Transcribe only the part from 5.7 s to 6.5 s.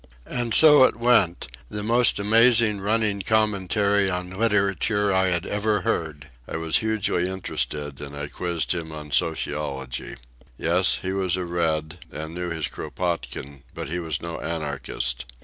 heard.